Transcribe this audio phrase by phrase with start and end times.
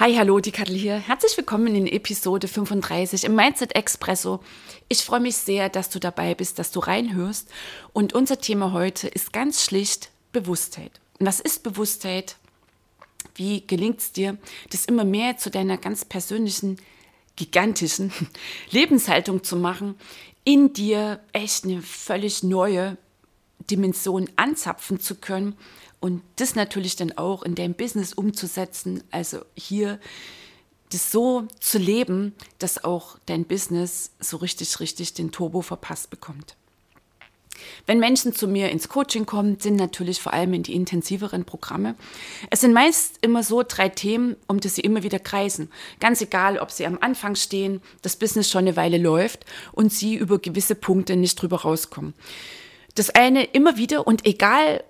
[0.00, 0.94] Hi, hallo, die Kattel hier.
[0.94, 4.38] Herzlich willkommen in Episode 35 im Mindset Expresso.
[4.88, 7.48] Ich freue mich sehr, dass du dabei bist, dass du reinhörst.
[7.92, 10.92] Und unser Thema heute ist ganz schlicht Bewusstheit.
[11.18, 12.36] Und was ist Bewusstheit?
[13.34, 14.38] Wie gelingt es dir,
[14.70, 16.76] das immer mehr zu deiner ganz persönlichen,
[17.34, 18.12] gigantischen
[18.70, 19.96] Lebenshaltung zu machen,
[20.44, 22.96] in dir echt eine völlig neue
[23.68, 25.56] Dimension anzapfen zu können
[26.00, 29.02] und das natürlich dann auch in deinem Business umzusetzen.
[29.10, 29.98] Also hier
[30.90, 36.56] das so zu leben, dass auch dein Business so richtig, richtig den Turbo verpasst bekommt.
[37.86, 41.96] Wenn Menschen zu mir ins Coaching kommen, sind natürlich vor allem in die intensiveren Programme.
[42.50, 45.70] Es sind meist immer so drei Themen, um die sie immer wieder kreisen.
[45.98, 50.14] Ganz egal, ob sie am Anfang stehen, das Business schon eine Weile läuft und sie
[50.14, 52.14] über gewisse Punkte nicht drüber rauskommen.
[52.94, 54.84] Das eine immer wieder und egal,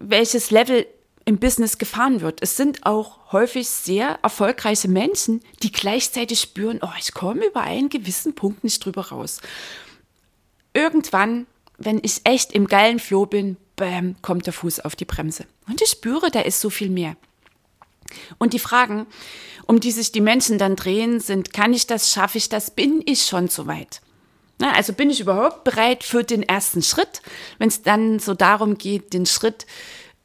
[0.00, 0.86] welches Level
[1.24, 2.42] im Business gefahren wird.
[2.42, 7.88] Es sind auch häufig sehr erfolgreiche Menschen, die gleichzeitig spüren, oh, ich komme über einen
[7.88, 9.40] gewissen Punkt nicht drüber raus.
[10.74, 11.46] Irgendwann,
[11.78, 15.46] wenn ich echt im geilen Flow bin, bam, kommt der Fuß auf die Bremse.
[15.68, 17.16] Und ich spüre, da ist so viel mehr.
[18.38, 19.06] Und die Fragen,
[19.66, 23.02] um die sich die Menschen dann drehen, sind, kann ich das, schaffe ich das, bin
[23.06, 24.00] ich schon so weit?
[24.62, 27.20] Na, also bin ich überhaupt bereit für den ersten Schritt,
[27.58, 29.66] wenn es dann so darum geht, den Schritt,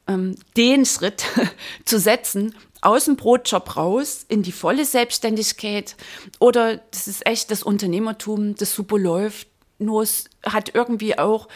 [0.06, 1.24] ähm, den Schritt
[1.84, 5.96] zu setzen, aus dem Brotjob raus in die volle Selbstständigkeit?
[6.38, 9.48] Oder das ist echt das Unternehmertum, das super läuft,
[9.80, 11.48] nur es hat irgendwie auch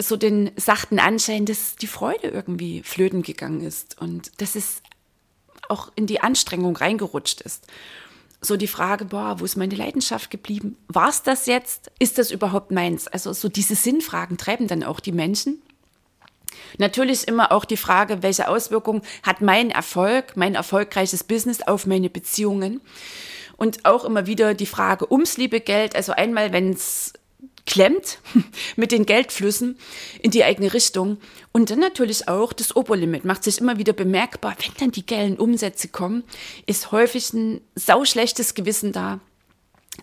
[0.00, 4.82] so den sachten Anschein, dass die Freude irgendwie flöten gegangen ist und dass es
[5.68, 7.66] auch in die Anstrengung reingerutscht ist
[8.40, 10.76] so die Frage, boah, wo ist meine Leidenschaft geblieben?
[10.88, 11.90] War es das jetzt?
[11.98, 13.08] Ist das überhaupt meins?
[13.08, 15.62] Also so diese Sinnfragen treiben dann auch die Menschen.
[16.78, 22.10] Natürlich immer auch die Frage, welche Auswirkungen hat mein Erfolg, mein erfolgreiches Business auf meine
[22.10, 22.80] Beziehungen?
[23.56, 25.96] Und auch immer wieder die Frage ums liebe Geld.
[25.96, 27.14] Also einmal, wenn es
[27.66, 28.18] klemmt
[28.76, 29.76] mit den Geldflüssen
[30.22, 31.18] in die eigene Richtung.
[31.52, 34.56] Und dann natürlich auch das Oberlimit macht sich immer wieder bemerkbar.
[34.58, 36.24] Wenn dann die geilen Umsätze kommen,
[36.66, 39.20] ist häufig ein sauschlechtes Gewissen da,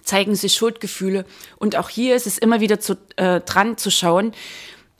[0.04, 1.26] zeigen sich Schuldgefühle.
[1.58, 4.34] Und auch hier ist es immer wieder zu, äh, dran zu schauen,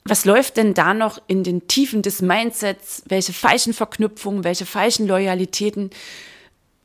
[0.06, 3.02] was läuft denn da noch in den Tiefen des Mindsets?
[3.06, 5.90] Welche falschen Verknüpfungen, welche falschen Loyalitäten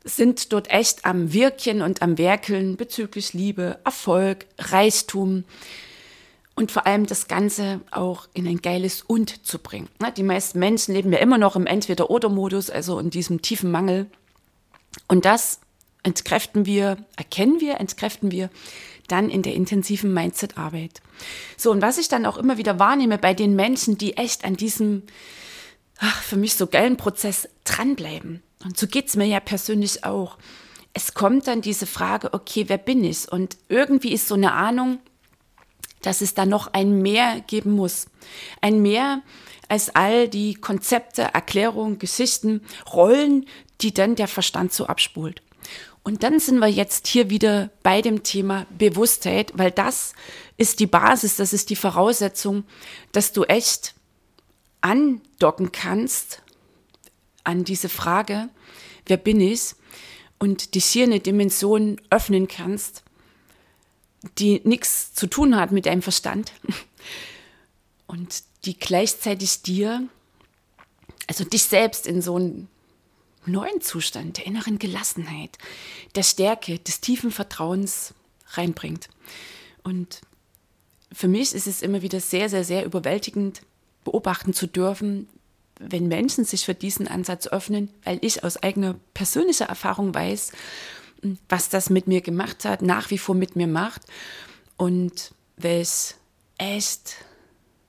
[0.04, 5.44] sind dort echt am Wirken und am Werkeln bezüglich Liebe, Erfolg, Reichtum
[6.54, 9.88] und vor allem das Ganze auch in ein geiles Und zu bringen.
[10.16, 14.06] Die meisten Menschen leben ja immer noch im Entweder-Oder-Modus, also in diesem tiefen Mangel.
[15.06, 15.60] Und das
[16.02, 18.50] entkräften wir, erkennen wir, entkräften wir
[19.08, 21.02] dann in der intensiven Mindset-Arbeit.
[21.56, 24.56] So, und was ich dann auch immer wieder wahrnehme bei den Menschen, die echt an
[24.56, 25.02] diesem
[25.98, 30.36] ach, für mich so geilen Prozess dranbleiben, und so geht's mir ja persönlich auch.
[30.92, 33.30] Es kommt dann diese Frage, okay, wer bin ich?
[33.30, 34.98] Und irgendwie ist so eine Ahnung,
[36.02, 38.06] dass es da noch ein Mehr geben muss.
[38.60, 39.22] Ein Mehr
[39.68, 42.62] als all die Konzepte, Erklärungen, Geschichten,
[42.92, 43.46] Rollen,
[43.80, 45.42] die dann der Verstand so abspult.
[46.02, 50.14] Und dann sind wir jetzt hier wieder bei dem Thema Bewusstheit, weil das
[50.56, 52.64] ist die Basis, das ist die Voraussetzung,
[53.12, 53.94] dass du echt
[54.80, 56.42] andocken kannst
[57.44, 58.48] an diese Frage,
[59.10, 59.74] wer bin ich?
[60.38, 63.02] Und dich hier eine Dimension öffnen kannst,
[64.38, 66.52] die nichts zu tun hat mit deinem Verstand
[68.06, 70.08] und die gleichzeitig dir,
[71.26, 72.68] also dich selbst in so einen
[73.44, 75.58] neuen Zustand der inneren Gelassenheit,
[76.14, 78.14] der Stärke, des tiefen Vertrauens
[78.52, 79.08] reinbringt.
[79.82, 80.20] Und
[81.12, 83.62] für mich ist es immer wieder sehr, sehr, sehr überwältigend,
[84.04, 85.28] beobachten zu dürfen,
[85.80, 90.52] wenn Menschen sich für diesen Ansatz öffnen, weil ich aus eigener persönlicher Erfahrung weiß,
[91.48, 94.02] was das mit mir gemacht hat, nach wie vor mit mir macht
[94.76, 96.14] und welch
[96.58, 97.16] echt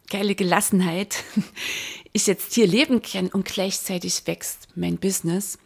[0.09, 1.23] geile Gelassenheit
[2.13, 5.57] ich jetzt hier leben kann und gleichzeitig wächst mein Business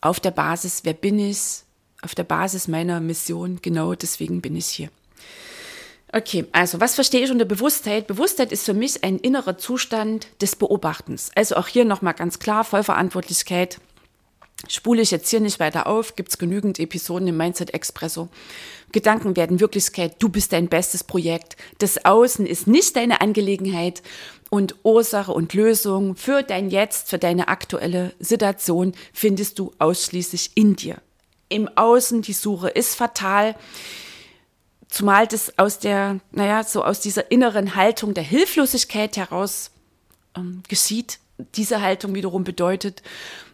[0.00, 1.62] auf der Basis, wer bin ich,
[2.02, 4.90] auf der Basis meiner Mission, genau deswegen bin ich hier.
[6.14, 8.06] Okay, also was verstehe ich unter Bewusstheit?
[8.06, 11.30] Bewusstheit ist für mich ein innerer Zustand des Beobachtens.
[11.34, 13.78] Also auch hier nochmal ganz klar, Vollverantwortlichkeit.
[14.68, 18.28] Spule ich jetzt hier nicht weiter auf, gibt es genügend Episoden im Mindset Expresso.
[18.92, 21.56] Gedanken werden Wirklichkeit, du bist dein bestes Projekt.
[21.78, 24.02] Das Außen ist nicht deine Angelegenheit
[24.50, 30.76] und Ursache und Lösung für dein Jetzt, für deine aktuelle Situation findest du ausschließlich in
[30.76, 30.98] dir.
[31.48, 33.56] Im Außen, die Suche ist fatal.
[34.92, 39.70] Zumal das aus der, naja, so aus dieser inneren Haltung der Hilflosigkeit heraus
[40.36, 41.18] ähm, geschieht.
[41.54, 43.02] Diese Haltung wiederum bedeutet,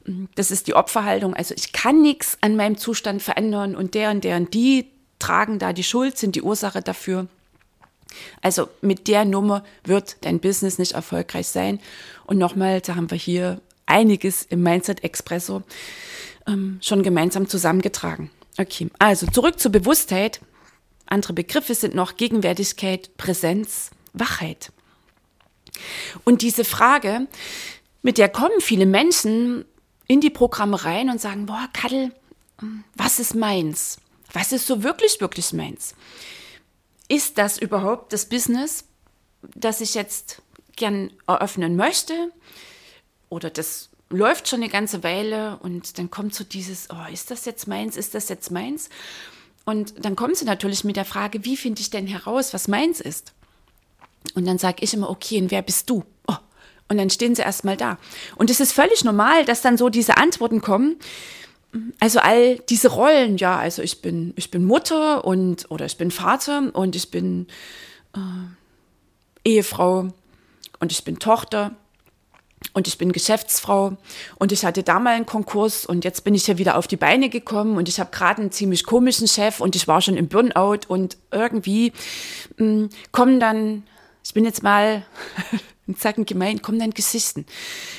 [0.04, 1.34] ähm, das ist die Opferhaltung.
[1.34, 4.90] Also ich kann nichts an meinem Zustand verändern und der und der und die
[5.20, 7.28] tragen da die Schuld, sind die Ursache dafür.
[8.42, 11.78] Also mit der Nummer wird dein Business nicht erfolgreich sein.
[12.26, 15.62] Und nochmal, da haben wir hier einiges im Mindset Expresso
[16.48, 18.28] ähm, schon gemeinsam zusammengetragen.
[18.58, 20.40] Okay, also zurück zur Bewusstheit.
[21.08, 24.72] Andere Begriffe sind noch Gegenwärtigkeit, Präsenz, Wachheit.
[26.24, 27.26] Und diese Frage,
[28.02, 29.64] mit der kommen viele Menschen
[30.06, 32.12] in die Programme rein und sagen, boah, Kadel,
[32.94, 33.98] was ist meins?
[34.32, 35.94] Was ist so wirklich, wirklich meins?
[37.08, 38.84] Ist das überhaupt das Business,
[39.54, 40.42] das ich jetzt
[40.76, 42.32] gern eröffnen möchte?
[43.30, 47.44] Oder das läuft schon eine ganze Weile und dann kommt so dieses, oh, ist das
[47.44, 47.96] jetzt meins?
[47.96, 48.88] Ist das jetzt meins?
[49.68, 53.02] Und dann kommen sie natürlich mit der Frage, wie finde ich denn heraus, was meins
[53.02, 53.34] ist?
[54.34, 56.04] Und dann sage ich immer, okay, und wer bist du?
[56.26, 56.36] Oh.
[56.88, 57.98] Und dann stehen sie erstmal da.
[58.36, 60.96] Und es ist völlig normal, dass dann so diese Antworten kommen.
[62.00, 66.10] Also all diese Rollen, ja, also ich bin, ich bin Mutter und oder ich bin
[66.10, 67.46] Vater und ich bin
[68.16, 68.20] äh,
[69.50, 70.08] Ehefrau
[70.80, 71.72] und ich bin Tochter
[72.72, 73.96] und ich bin Geschäftsfrau.
[74.36, 75.86] Und ich hatte da mal einen Konkurs.
[75.86, 77.76] Und jetzt bin ich hier wieder auf die Beine gekommen.
[77.76, 79.60] Und ich habe gerade einen ziemlich komischen Chef.
[79.60, 80.80] Und ich war schon im Burnout.
[80.88, 81.92] Und irgendwie
[82.56, 83.84] mh, hm, kommen dann,
[84.24, 85.04] ich bin jetzt mal
[85.88, 87.46] ein Zacken gemein, kommen dann Geschichten.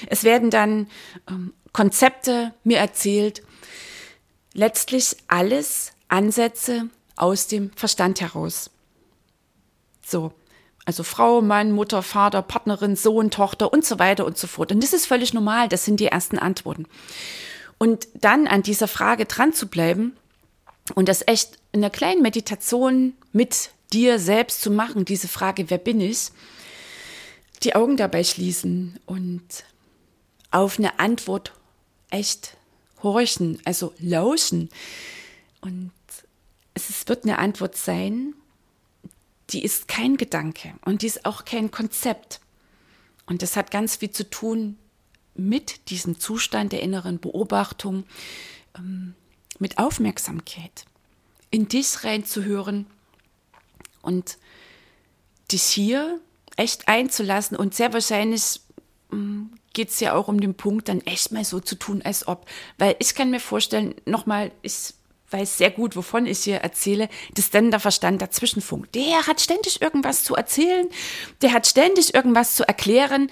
[0.08, 0.88] Es werden dann
[1.30, 3.42] ähm, Konzepte mir erzählt,
[4.54, 8.72] letztlich alles Ansätze aus dem Verstand heraus.
[10.06, 10.34] So,
[10.89, 14.71] also Frau, Mann, Mutter, Vater, Partnerin, Sohn, Tochter und so weiter und so fort.
[14.71, 16.88] Und das ist völlig normal, das sind die ersten Antworten.
[17.77, 20.18] Und dann an dieser Frage dran zu bleiben
[20.95, 25.77] und das echt in einer kleinen Meditation mit dir selbst zu machen, diese Frage, wer
[25.77, 26.30] bin ich,
[27.62, 29.44] die Augen dabei schließen und
[30.50, 31.53] auf eine Antwort
[32.09, 32.57] echt
[33.03, 34.69] horchen, also lauschen.
[35.62, 35.91] Und
[36.74, 38.33] es wird eine Antwort sein,
[39.51, 42.40] die ist kein Gedanke und die ist auch kein Konzept.
[43.25, 44.78] Und das hat ganz viel zu tun
[45.36, 48.06] mit diesem Zustand der inneren Beobachtung,
[48.78, 49.13] ähm,
[49.60, 50.86] mit Aufmerksamkeit,
[51.51, 52.86] in dich reinzuhören
[54.01, 54.38] und
[55.51, 56.19] dich hier
[56.56, 57.57] echt einzulassen.
[57.57, 58.62] Und sehr wahrscheinlich
[59.12, 62.28] ähm, geht es ja auch um den Punkt, dann echt mal so zu tun, als
[62.28, 62.48] ob.
[62.78, 64.94] Weil ich kann mir vorstellen, nochmal, ich
[65.31, 68.96] weiß sehr gut, wovon ich hier erzähle, dass dann der Verstand dazwischen funkt.
[68.96, 70.88] Der hat ständig irgendwas zu erzählen,
[71.42, 73.30] der hat ständig irgendwas zu erklären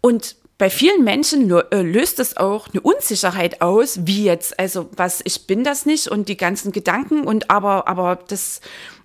[0.00, 5.20] und bei vielen Menschen äh, löst es auch eine Unsicherheit aus, wie jetzt, also was,
[5.24, 8.60] ich bin das nicht und die ganzen Gedanken und aber, aber das,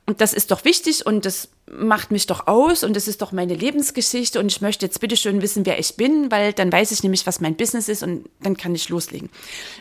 [0.05, 3.31] und das ist doch wichtig und das macht mich doch aus und das ist doch
[3.31, 6.91] meine Lebensgeschichte und ich möchte jetzt bitte schön wissen, wer ich bin, weil dann weiß
[6.91, 9.29] ich nämlich, was mein Business ist und dann kann ich loslegen.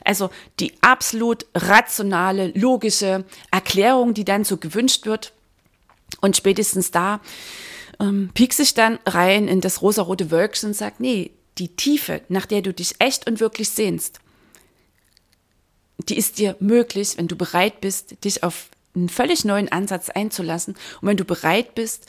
[0.05, 5.33] Also die absolut rationale, logische Erklärung, die dann so gewünscht wird
[6.21, 7.21] und spätestens da
[7.99, 12.47] ähm, piekst sich dann rein in das rosarote Wölkchen und sagt, nee, die Tiefe, nach
[12.47, 14.21] der du dich echt und wirklich sehnst,
[16.09, 20.75] die ist dir möglich, wenn du bereit bist, dich auf einen völlig neuen Ansatz einzulassen
[21.01, 22.07] und wenn du bereit bist,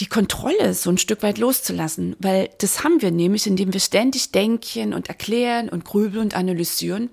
[0.00, 4.30] die Kontrolle so ein Stück weit loszulassen, weil das haben wir nämlich, indem wir ständig
[4.30, 7.10] denken und erklären und grübeln und analysieren,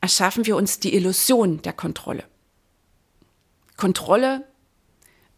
[0.00, 2.24] erschaffen wir uns die Illusion der Kontrolle.
[3.76, 4.44] Kontrolle,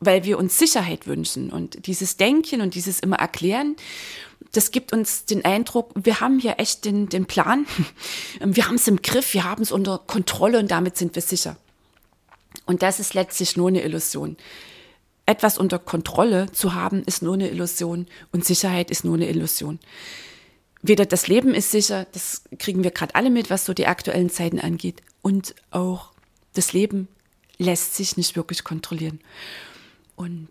[0.00, 3.76] weil wir uns Sicherheit wünschen und dieses Denken und dieses immer erklären,
[4.52, 7.66] das gibt uns den Eindruck, wir haben hier echt den, den Plan,
[8.40, 11.56] wir haben es im Griff, wir haben es unter Kontrolle und damit sind wir sicher.
[12.66, 14.36] Und das ist letztlich nur eine Illusion.
[15.24, 19.78] Etwas unter Kontrolle zu haben, ist nur eine Illusion und Sicherheit ist nur eine Illusion.
[20.82, 24.30] Weder das Leben ist sicher, das kriegen wir gerade alle mit, was so die aktuellen
[24.30, 26.12] Zeiten angeht, und auch
[26.52, 27.08] das Leben
[27.58, 29.18] lässt sich nicht wirklich kontrollieren.
[30.14, 30.48] Und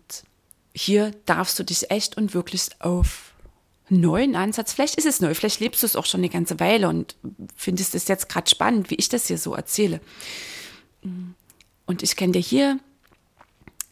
[0.74, 3.32] hier darfst du dich echt und wirklich auf
[3.88, 6.60] einen neuen Ansatz, vielleicht ist es neu, vielleicht lebst du es auch schon eine ganze
[6.60, 7.16] Weile und
[7.56, 10.00] findest es jetzt gerade spannend, wie ich das hier so erzähle
[11.86, 12.78] und ich kann dir hier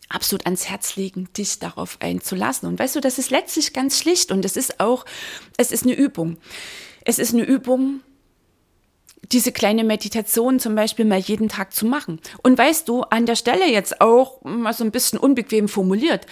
[0.09, 2.69] absolut ans Herz legen, dich darauf einzulassen.
[2.69, 5.05] Und weißt du, das ist letztlich ganz schlicht und es ist auch,
[5.57, 6.37] es ist eine Übung.
[7.05, 8.01] Es ist eine Übung,
[9.33, 12.21] diese kleine Meditation zum Beispiel mal jeden Tag zu machen.
[12.43, 16.27] Und weißt du, an der Stelle jetzt auch mal so ein bisschen unbequem formuliert,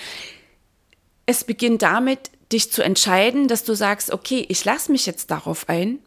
[1.27, 5.69] es beginnt damit, dich zu entscheiden, dass du sagst, okay, ich lasse mich jetzt darauf
[5.69, 6.01] ein,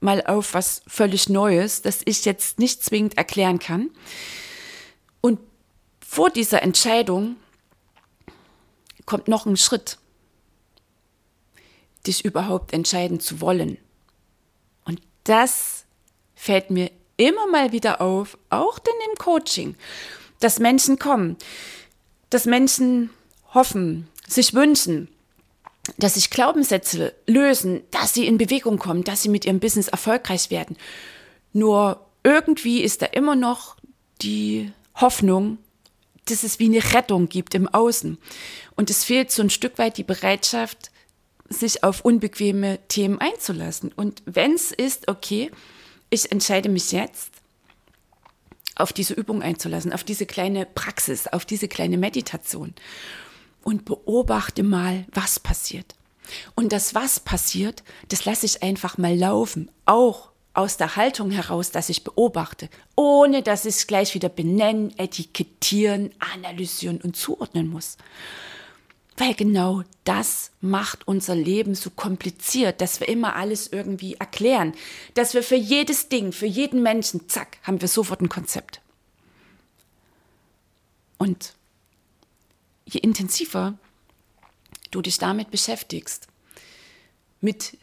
[0.00, 3.90] mal auf was völlig Neues, das ich jetzt nicht zwingend erklären kann.
[5.20, 5.40] Und
[6.00, 7.36] vor dieser Entscheidung
[9.06, 9.98] kommt noch ein Schritt,
[12.06, 13.78] dich überhaupt entscheiden zu wollen.
[14.84, 15.84] Und das
[16.34, 19.76] fällt mir immer mal wieder auf, auch denn im Coaching,
[20.40, 21.36] dass Menschen kommen,
[22.30, 23.10] dass Menschen
[23.54, 25.08] hoffen, sich wünschen,
[25.96, 30.50] dass sich Glaubenssätze lösen, dass sie in Bewegung kommen, dass sie mit ihrem Business erfolgreich
[30.50, 30.76] werden.
[31.52, 33.76] Nur irgendwie ist da immer noch
[34.20, 34.70] die
[35.00, 35.58] Hoffnung,
[36.26, 38.18] dass es wie eine Rettung gibt im Außen.
[38.76, 40.90] Und es fehlt so ein Stück weit die Bereitschaft,
[41.48, 43.92] sich auf unbequeme Themen einzulassen.
[43.92, 45.50] Und wenn es ist, okay,
[46.10, 47.30] ich entscheide mich jetzt,
[48.74, 52.74] auf diese Übung einzulassen, auf diese kleine Praxis, auf diese kleine Meditation
[53.64, 55.96] und beobachte mal, was passiert.
[56.54, 61.70] Und das, was passiert, das lasse ich einfach mal laufen, auch aus der Haltung heraus,
[61.70, 67.96] dass ich beobachte, ohne dass ich es gleich wieder benennen, etikettieren, analysieren und zuordnen muss.
[69.16, 74.74] Weil genau das macht unser Leben so kompliziert, dass wir immer alles irgendwie erklären,
[75.14, 78.80] dass wir für jedes Ding, für jeden Menschen, zack, haben wir sofort ein Konzept.
[81.18, 81.54] Und
[82.84, 83.76] je intensiver
[84.92, 86.28] du dich damit beschäftigst,
[87.40, 87.76] mit,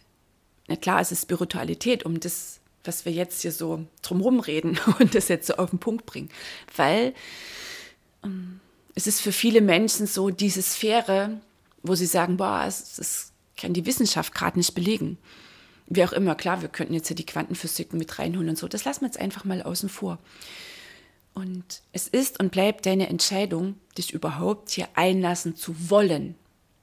[0.67, 5.15] na klar, es ist Spiritualität, um das, was wir jetzt hier so drumherum reden und
[5.15, 6.29] das jetzt so auf den Punkt bringen,
[6.75, 7.13] weil
[8.23, 8.59] ähm,
[8.95, 11.41] es ist für viele Menschen so diese Sphäre,
[11.83, 15.17] wo sie sagen, boah, es, es kann die Wissenschaft gerade nicht belegen.
[15.87, 18.67] Wie auch immer, klar, wir könnten jetzt hier die Quantenphysik mit reinholen und so.
[18.67, 20.17] Das lassen wir jetzt einfach mal außen vor.
[21.35, 26.35] Und es ist und bleibt deine Entscheidung, dich überhaupt hier einlassen zu wollen.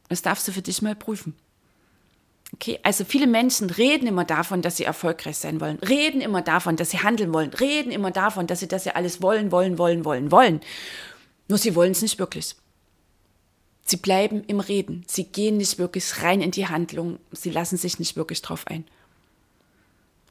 [0.09, 1.35] Das darfst du für dich mal prüfen.
[2.55, 6.77] Okay, also viele Menschen reden immer davon, dass sie erfolgreich sein wollen, reden immer davon,
[6.77, 10.05] dass sie handeln wollen, reden immer davon, dass sie das ja alles wollen, wollen, wollen,
[10.05, 10.61] wollen, wollen.
[11.49, 12.55] Nur sie wollen es nicht wirklich.
[13.85, 15.05] Sie bleiben im Reden.
[15.09, 17.19] Sie gehen nicht wirklich rein in die Handlung.
[17.33, 18.85] Sie lassen sich nicht wirklich drauf ein.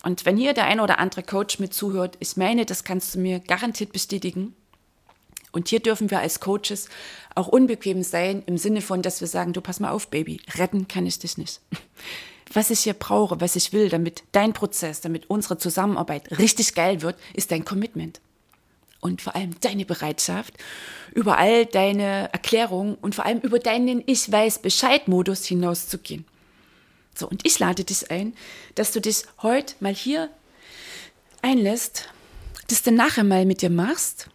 [0.03, 3.19] Und wenn hier der ein oder andere Coach mit zuhört, ich meine, das kannst du
[3.19, 4.55] mir garantiert bestätigen.
[5.51, 6.87] Und hier dürfen wir als Coaches
[7.35, 10.87] auch unbequem sein, im Sinne von, dass wir sagen, du pass mal auf, Baby, retten
[10.87, 11.59] kann ich dich nicht.
[12.53, 17.01] Was ich hier brauche, was ich will, damit dein Prozess, damit unsere Zusammenarbeit richtig geil
[17.01, 18.19] wird, ist dein Commitment
[18.99, 20.53] und vor allem deine Bereitschaft,
[21.13, 26.25] über all deine Erklärungen und vor allem über deinen Ich weiß Bescheid-Modus hinauszugehen.
[27.15, 28.33] So, und ich lade dich ein,
[28.75, 30.29] dass du dich heute mal hier
[31.41, 32.09] einlässt,
[32.67, 34.27] das dann nachher mal mit dir machst,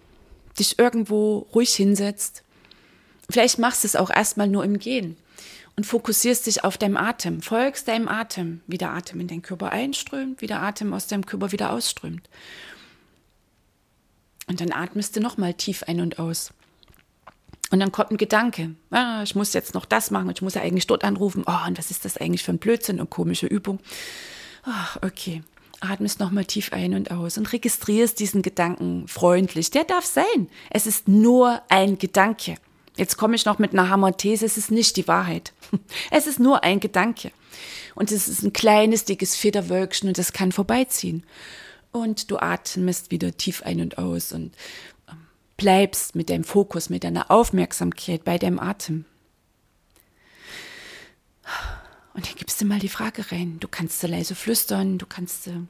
[0.58, 2.42] dich irgendwo ruhig hinsetzt.
[3.28, 5.16] Vielleicht machst du es auch erstmal nur im Gehen
[5.76, 9.70] und fokussierst dich auf deinem Atem, folgst deinem Atem, wie der Atem in deinen Körper
[9.70, 12.28] einströmt, wie der Atem aus deinem Körper wieder ausströmt.
[14.48, 16.52] Und dann atmest du nochmal tief ein und aus.
[17.70, 20.62] Und dann kommt ein Gedanke, ah, ich muss jetzt noch das machen ich muss ja
[20.62, 21.42] eigentlich dort anrufen.
[21.46, 23.80] Oh, und was ist das eigentlich für ein Blödsinn und komische Übung?
[24.64, 25.42] Ach, okay.
[25.80, 29.71] Atmest nochmal tief ein und aus und registrierst diesen Gedanken freundlich.
[29.71, 30.49] Der darf sein.
[30.71, 32.56] Es ist nur ein Gedanke.
[32.97, 35.52] Jetzt komme ich noch mit einer Hammer-These, es ist nicht die Wahrheit.
[36.11, 37.30] Es ist nur ein Gedanke.
[37.95, 41.25] Und es ist ein kleines, dickes Federwölkchen und das kann vorbeiziehen
[42.02, 44.54] und du atmest wieder tief ein und aus und
[45.09, 45.16] ähm,
[45.56, 49.04] bleibst mit deinem Fokus, mit deiner Aufmerksamkeit bei deinem Atem.
[52.16, 53.58] Und dann gibst du mal die Frage rein.
[53.61, 55.66] Du kannst sie leise flüstern, du kannst sie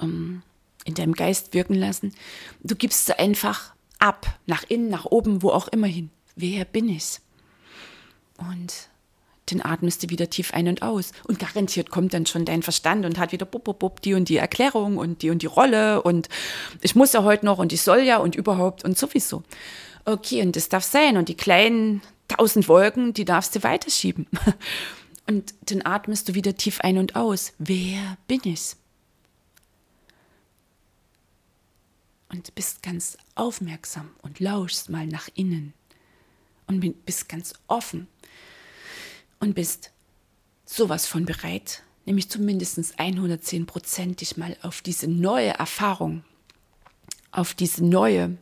[0.00, 0.42] ähm,
[0.84, 2.14] in deinem Geist wirken lassen.
[2.62, 6.10] Du gibst sie einfach ab, nach innen, nach oben, wo auch immer hin.
[6.36, 7.18] Wer bin ich?
[8.38, 8.88] Und
[9.46, 11.10] dann atmest du wieder tief ein und aus.
[11.26, 14.28] Und garantiert kommt dann schon dein Verstand und hat wieder bub, bub, bub, die und
[14.28, 16.28] die Erklärung und die und die Rolle und
[16.80, 19.42] ich muss ja heute noch und ich soll ja und überhaupt und sowieso.
[20.04, 21.16] Okay, und das darf sein.
[21.16, 24.28] Und die kleinen tausend Wolken, die darfst du weiterschieben.
[25.26, 27.52] Und dann atmest du wieder tief ein und aus.
[27.58, 28.76] Wer bin ich?
[32.28, 35.72] Und bist ganz aufmerksam und lauschst mal nach innen.
[36.66, 38.08] Und bist ganz offen
[39.38, 39.92] und bist
[40.64, 46.24] sowas von bereit, nämlich zumindest 110 Prozent dich mal auf diese neue Erfahrung,
[47.30, 48.38] auf diese neue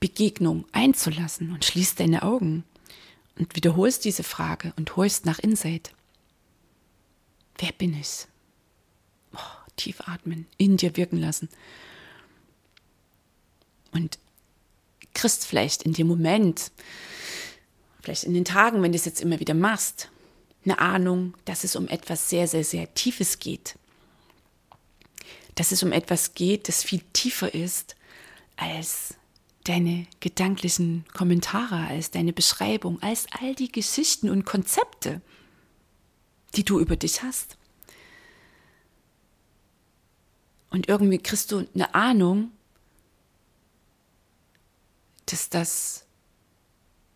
[0.00, 2.64] Begegnung einzulassen und schließt deine Augen
[3.38, 5.92] und wiederholst diese Frage und holst nach Insight.
[7.58, 8.26] Wer bin ich?
[9.34, 9.38] Oh,
[9.76, 11.48] tief atmen, in dir wirken lassen.
[13.92, 14.18] Und
[15.14, 16.72] kriegst vielleicht in dem Moment,
[18.02, 20.08] vielleicht in den Tagen, wenn du es jetzt immer wieder machst,
[20.64, 23.76] eine Ahnung, dass es um etwas sehr, sehr, sehr Tiefes geht.
[25.54, 27.96] Dass es um etwas geht, das viel tiefer ist
[28.56, 29.14] als
[29.64, 35.20] deine gedanklichen Kommentare, als deine Beschreibung, als all die Geschichten und Konzepte,
[36.54, 37.56] die du über dich hast.
[40.70, 42.50] Und irgendwie kriegst du eine Ahnung,
[45.26, 46.04] dass das,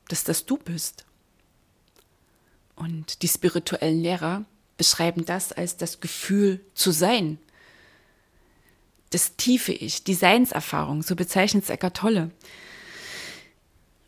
[0.08, 1.04] dass das du bist.
[2.76, 4.44] Und die spirituellen Lehrer
[4.76, 7.38] beschreiben das als das Gefühl zu sein.
[9.10, 12.30] Das tiefe Ich, die Seinserfahrung, so bezeichnet es Eckart Tolle.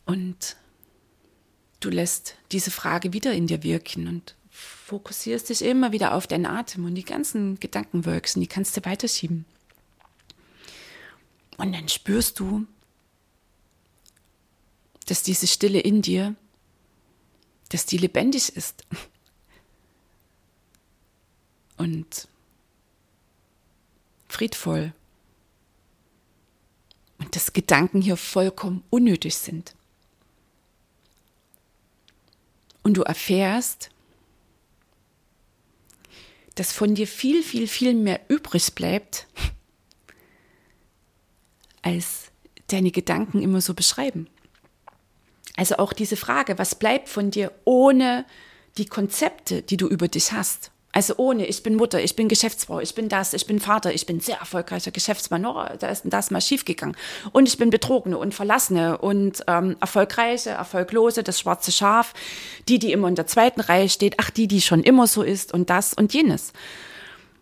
[0.07, 0.57] Und
[1.81, 6.47] du lässt diese Frage wieder in dir wirken und fokussierst dich immer wieder auf deinen
[6.47, 9.45] Atem und die ganzen Gedankenwölkchen, die kannst du weiterschieben.
[11.59, 12.67] Und dann spürst du,
[15.07, 16.35] dass diese Stille in dir,
[17.69, 18.85] dass die lebendig ist.
[21.77, 22.29] Und
[24.39, 24.93] friedvoll.
[27.19, 29.75] Und dass Gedanken hier vollkommen unnötig sind.
[32.85, 33.91] Und du erfährst,
[36.55, 39.27] dass von dir viel, viel, viel mehr übrig bleibt,
[41.83, 42.31] als
[42.69, 44.29] deine Gedanken immer so beschreiben.
[45.57, 48.25] Also auch diese Frage, was bleibt von dir ohne
[48.77, 50.71] die Konzepte, die du über dich hast?
[50.91, 54.07] Also ohne, ich bin Mutter, ich bin Geschäftsfrau, ich bin das, ich bin Vater, ich
[54.07, 56.97] bin sehr erfolgreicher Geschäftsmann, oh, da ist das mal schiefgegangen.
[57.33, 62.15] Und ich bin Betrogene und Verlassene und ähm, Erfolgreiche, Erfolglose, das schwarze Schaf,
[62.69, 65.53] die, die immer in der zweiten Reihe steht, ach, die, die schon immer so ist
[65.53, 66.53] und das und jenes.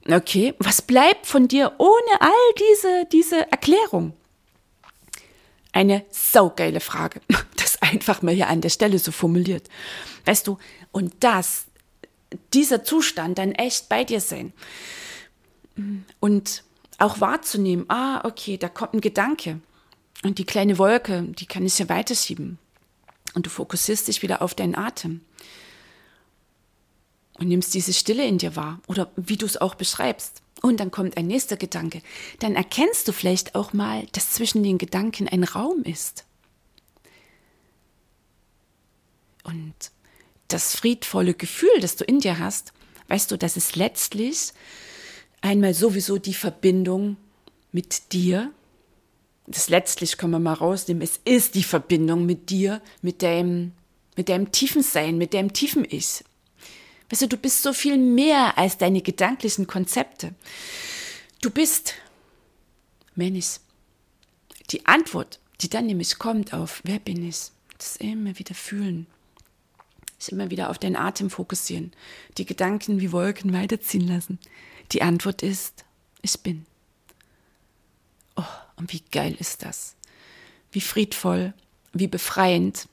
[0.08, 4.12] Okay, was bleibt von dir ohne all diese, diese Erklärung?
[5.72, 7.20] Eine saugeile Frage.
[7.56, 9.68] Das einfach mal hier an der Stelle so formuliert.
[10.24, 10.56] Weißt du,
[10.92, 11.65] und das,
[12.52, 14.52] dieser Zustand dann echt bei dir sein.
[16.20, 16.64] Und
[16.98, 19.60] auch wahrzunehmen, ah, okay, da kommt ein Gedanke.
[20.22, 22.58] Und die kleine Wolke, die kann ich ja weiterschieben.
[23.34, 25.20] Und du fokussierst dich wieder auf deinen Atem.
[27.38, 28.80] Und nimmst diese Stille in dir wahr.
[28.86, 30.42] Oder wie du es auch beschreibst.
[30.62, 32.00] Und dann kommt ein nächster Gedanke.
[32.38, 36.24] Dann erkennst du vielleicht auch mal, dass zwischen den Gedanken ein Raum ist.
[39.44, 39.74] Und
[40.48, 42.72] das friedvolle Gefühl, das du in dir hast,
[43.08, 44.52] weißt du, das ist letztlich
[45.40, 47.16] einmal sowieso die Verbindung
[47.72, 48.52] mit dir.
[49.46, 51.02] Das letztlich können wir mal rausnehmen.
[51.02, 53.72] Es ist die Verbindung mit dir, mit deinem,
[54.16, 56.24] mit deinem tiefen Sein, mit deinem tiefen Ich.
[57.10, 60.34] Weißt du, du bist so viel mehr als deine gedanklichen Konzepte.
[61.40, 61.94] Du bist
[63.14, 63.60] Mensch.
[64.70, 69.06] Die Antwort, die dann nämlich kommt auf, wer bin ich, das immer wieder fühlen.
[70.18, 71.92] Sich immer wieder auf den Atem fokussieren.
[72.38, 74.38] Die Gedanken wie Wolken weiterziehen lassen.
[74.92, 75.84] Die Antwort ist,
[76.22, 76.64] ich bin.
[78.36, 78.42] Oh,
[78.76, 79.94] und wie geil ist das?
[80.70, 81.54] Wie friedvoll,
[81.92, 82.88] wie befreiend,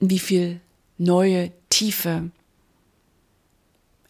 [0.00, 0.60] wie viel
[0.96, 2.30] neue Tiefe.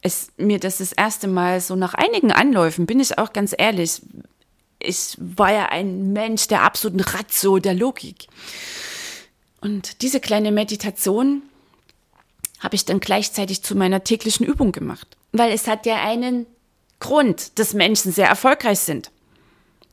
[0.00, 4.02] Es, mir das das erste Mal so nach einigen Anläufen, bin ich auch ganz ehrlich,
[4.80, 8.28] ich war ja ein Mensch der absoluten Ratio, der Logik.
[9.60, 11.42] Und diese kleine Meditation
[12.60, 15.16] habe ich dann gleichzeitig zu meiner täglichen Übung gemacht.
[15.32, 16.46] Weil es hat ja einen
[17.00, 19.10] Grund, dass Menschen sehr erfolgreich sind.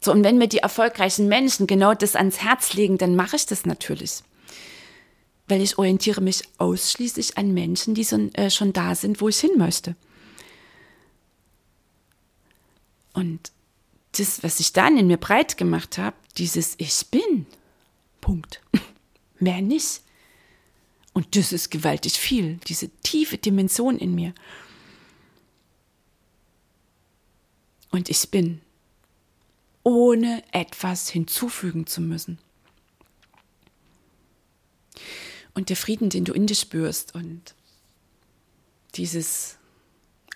[0.01, 3.45] So, und wenn mir die erfolgreichen Menschen genau das ans Herz legen, dann mache ich
[3.45, 4.23] das natürlich
[5.47, 9.39] weil ich orientiere mich ausschließlich an Menschen, die so, äh, schon da sind, wo ich
[9.39, 9.95] hin möchte.
[13.13, 13.51] Und
[14.13, 17.45] das, was ich dann in mir breit gemacht habe, dieses Ich bin,
[18.21, 18.62] Punkt.
[19.39, 20.02] Mehr nicht.
[21.13, 24.34] Und das ist gewaltig viel, diese tiefe Dimension in mir.
[27.91, 28.62] Und ich bin,
[29.84, 32.38] ohne etwas hinzufügen zu müssen
[35.56, 37.56] und der Frieden, den du in dir spürst und
[38.95, 39.58] dieses,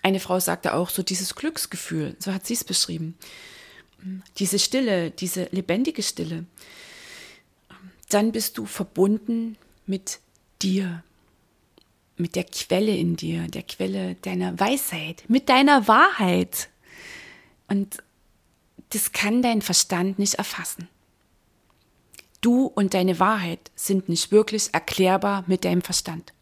[0.02, 3.16] eine Frau sagte auch so dieses Glücksgefühl, so hat sie es beschrieben,
[4.38, 6.46] diese Stille, diese lebendige Stille,
[8.14, 10.20] dann bist du verbunden mit
[10.62, 11.02] dir,
[12.16, 16.68] mit der Quelle in dir, der Quelle deiner Weisheit, mit deiner Wahrheit.
[17.68, 18.02] Und
[18.90, 20.88] das kann dein Verstand nicht erfassen.
[22.40, 26.32] Du und deine Wahrheit sind nicht wirklich erklärbar mit deinem Verstand.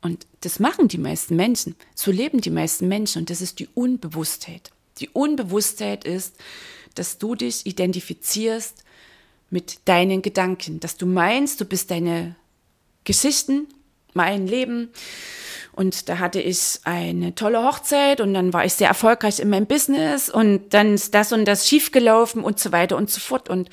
[0.00, 1.74] Und das machen die meisten Menschen.
[1.94, 3.20] So leben die meisten Menschen.
[3.20, 4.70] Und das ist die Unbewusstheit.
[4.98, 6.36] Die Unbewusstheit ist,
[6.94, 8.84] dass du dich identifizierst
[9.50, 12.34] mit deinen Gedanken, dass du meinst, du bist deine
[13.04, 13.68] Geschichten,
[14.14, 14.90] mein Leben.
[15.72, 19.66] Und da hatte ich eine tolle Hochzeit und dann war ich sehr erfolgreich in meinem
[19.66, 23.50] Business und dann ist das und das schiefgelaufen und so weiter und so fort.
[23.50, 23.68] Und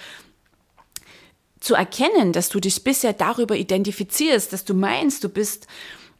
[1.61, 5.67] zu erkennen, dass du dich bisher darüber identifizierst, dass du meinst, du bist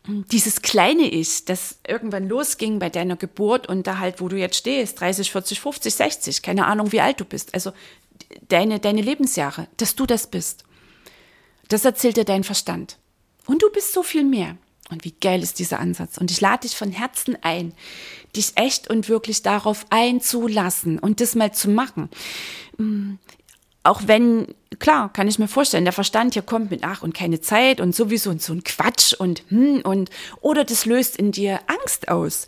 [0.08, 4.58] dieses kleine Ich, das irgendwann losging bei deiner Geburt und da halt, wo du jetzt
[4.58, 7.72] stehst, 30, 40, 50, 60, keine Ahnung, wie alt du bist, also
[8.48, 10.64] deine, deine Lebensjahre, dass du das bist.
[11.70, 12.98] Das erzählt dir dein Verstand.
[13.46, 14.58] Und du bist so viel mehr.
[14.90, 16.18] Und wie geil ist dieser Ansatz.
[16.18, 17.74] Und ich lade dich von Herzen ein,
[18.36, 22.10] dich echt und wirklich darauf einzulassen und das mal zu machen.
[22.78, 23.14] Mm,
[23.84, 27.42] auch wenn, klar, kann ich mir vorstellen, der Verstand hier kommt mit, ach, und keine
[27.42, 30.10] Zeit und sowieso und so ein Quatsch und, hm, und,
[30.42, 32.46] oder das löst in dir Angst aus.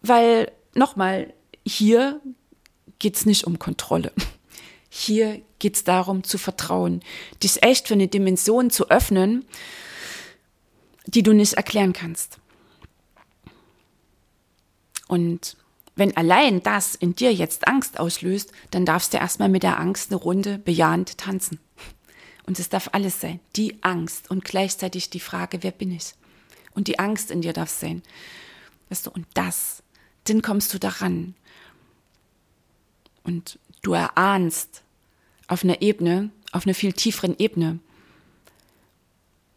[0.00, 1.32] Weil, nochmal,
[1.66, 2.20] hier
[2.98, 4.12] geht's nicht um Kontrolle.
[4.90, 7.00] Hier geht's darum zu vertrauen,
[7.42, 9.46] dich echt für eine Dimension zu öffnen,
[11.06, 12.38] die du nicht erklären kannst.
[15.06, 15.56] Und
[15.94, 20.10] wenn allein das in dir jetzt Angst auslöst, dann darfst du erstmal mit der Angst
[20.10, 21.60] eine Runde bejahend tanzen.
[22.46, 23.38] Und es darf alles sein.
[23.54, 26.14] Die Angst und gleichzeitig die Frage, wer bin ich?
[26.74, 28.02] Und die Angst in dir darf sein.
[28.88, 29.82] Weißt du, und das,
[30.24, 31.34] dann kommst du daran.
[33.22, 34.82] Und du erahnst
[35.46, 37.78] auf einer Ebene, auf einer viel tieferen Ebene,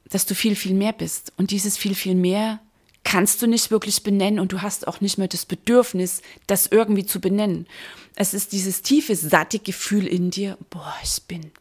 [0.05, 1.33] dass du viel, viel mehr bist.
[1.38, 2.59] Und dieses viel, viel mehr
[3.03, 7.05] kannst du nicht wirklich benennen und du hast auch nicht mehr das Bedürfnis, das irgendwie
[7.05, 7.67] zu benennen.
[8.15, 11.51] Es ist dieses tiefe, satte Gefühl in dir, boah, ich bin.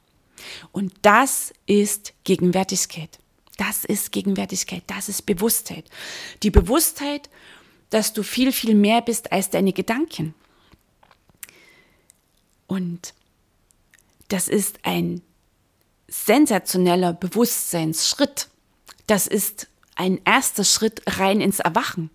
[0.70, 3.18] Und das ist Gegenwärtigkeit.
[3.58, 5.84] Das ist Gegenwärtigkeit, das ist Bewusstheit.
[6.42, 7.28] Die Bewusstheit,
[7.90, 10.34] dass du viel, viel mehr bist als deine Gedanken.
[12.66, 13.14] Und
[14.28, 15.22] das ist ein
[16.08, 18.48] sensationeller Bewusstseinsschritt.
[19.06, 22.10] Das ist ein erster Schritt rein ins Erwachen.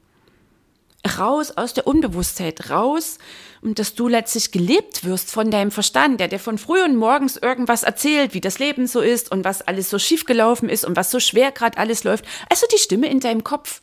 [1.18, 3.18] Raus aus der Unbewusstheit, raus,
[3.62, 7.38] und dass du letztlich gelebt wirst von deinem Verstand, der dir von früh und morgens
[7.38, 10.96] irgendwas erzählt, wie das Leben so ist und was alles so schief gelaufen ist und
[10.96, 12.26] was so schwer gerade alles läuft.
[12.50, 13.82] Also die Stimme in deinem Kopf.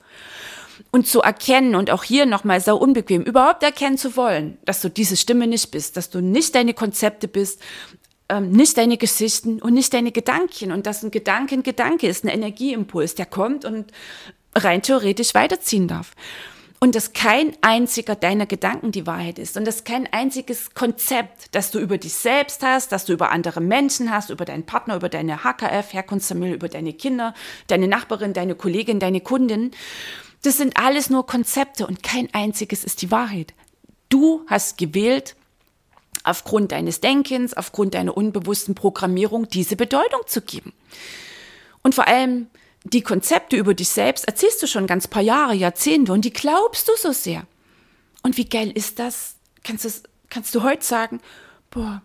[0.91, 4.89] Und zu erkennen und auch hier nochmal sau unbequem, überhaupt erkennen zu wollen, dass du
[4.89, 7.61] diese Stimme nicht bist, dass du nicht deine Konzepte bist,
[8.29, 12.25] ähm, nicht deine Geschichten und nicht deine Gedanken und dass ein Gedanke ein Gedanke ist,
[12.25, 13.93] ein Energieimpuls, der kommt und
[14.55, 16.13] rein theoretisch weiterziehen darf.
[16.81, 21.71] Und dass kein einziger deiner Gedanken die Wahrheit ist und dass kein einziges Konzept, das
[21.71, 25.09] du über dich selbst hast, das du über andere Menschen hast, über deinen Partner, über
[25.09, 27.33] deine HKF, Herkunftsfamilie, über deine Kinder,
[27.69, 29.71] deine Nachbarin, deine Kollegin, deine Kundin,
[30.44, 33.54] das sind alles nur Konzepte und kein einziges ist die Wahrheit.
[34.11, 35.37] Du hast gewählt,
[36.22, 40.72] aufgrund deines Denkens, aufgrund deiner unbewussten Programmierung diese Bedeutung zu geben.
[41.83, 42.48] Und vor allem
[42.85, 46.88] die Konzepte über dich selbst erzählst du schon ganz paar Jahre, Jahrzehnte und die glaubst
[46.88, 47.46] du so sehr.
[48.22, 49.37] Und wie geil ist das?
[49.62, 51.20] Kannst, das, kannst du heute sagen,
[51.70, 52.02] boah,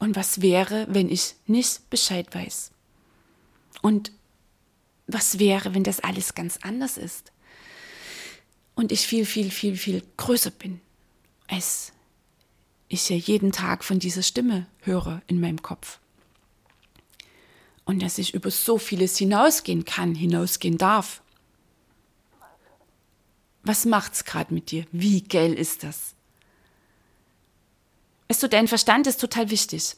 [0.00, 2.72] und was wäre, wenn ich nicht Bescheid weiß?
[3.82, 4.10] Und
[5.06, 7.32] was wäre, wenn das alles ganz anders ist?
[8.74, 10.80] Und ich viel, viel, viel, viel größer bin
[11.48, 11.92] als
[12.88, 15.98] ich ja jeden Tag von dieser Stimme höre in meinem Kopf.
[17.84, 21.22] Und dass ich über so vieles hinausgehen kann, hinausgehen darf.
[23.62, 24.86] Was macht's gerade mit dir?
[24.92, 26.14] Wie geil ist das?
[28.28, 29.96] Weißt du, dein Verstand ist total wichtig.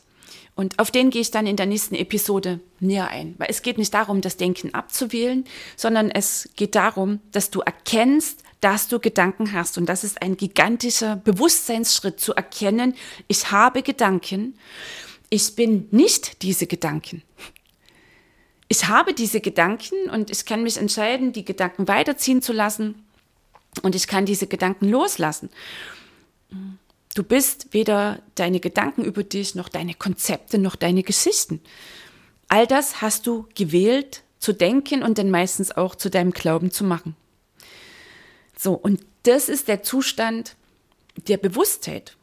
[0.55, 3.35] Und auf den gehe ich dann in der nächsten Episode näher ein.
[3.39, 5.45] Weil es geht nicht darum, das Denken abzuwählen,
[5.77, 9.79] sondern es geht darum, dass du erkennst, dass du Gedanken hast.
[9.79, 12.95] Und das ist ein gigantischer Bewusstseinsschritt zu erkennen,
[13.29, 14.59] ich habe Gedanken,
[15.31, 17.23] ich bin nicht diese Gedanken.
[18.69, 23.07] Ich habe diese Gedanken und ich kann mich entscheiden, die Gedanken weiterziehen zu lassen
[23.83, 25.51] und ich kann diese Gedanken loslassen.
[27.15, 31.61] Du bist weder deine Gedanken über dich, noch deine Konzepte, noch deine Geschichten.
[32.49, 36.85] All das hast du gewählt zu denken und dann meistens auch zu deinem Glauben zu
[36.85, 37.17] machen.
[38.57, 40.55] So, und das ist der Zustand
[41.27, 42.17] der Bewusstheit.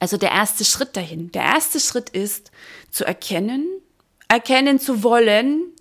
[0.00, 1.32] Also der erste Schritt dahin.
[1.32, 2.50] Der erste Schritt ist
[2.90, 3.66] zu erkennen,
[4.28, 5.72] erkennen zu wollen,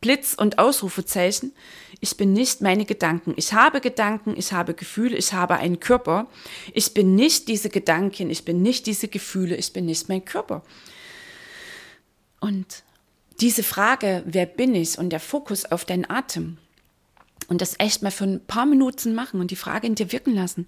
[0.00, 1.52] Blitz und Ausrufezeichen.
[2.00, 3.34] Ich bin nicht meine Gedanken.
[3.36, 6.26] Ich habe Gedanken, ich habe Gefühle, ich habe einen Körper.
[6.72, 10.62] Ich bin nicht diese Gedanken, ich bin nicht diese Gefühle, ich bin nicht mein Körper.
[12.40, 12.82] Und
[13.40, 16.56] diese Frage, wer bin ich und der Fokus auf deinen Atem
[17.48, 20.34] und das echt mal für ein paar Minuten machen und die Frage in dir wirken
[20.34, 20.66] lassen,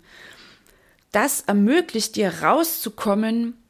[1.13, 3.62] das ermöglicht dir rauszukommen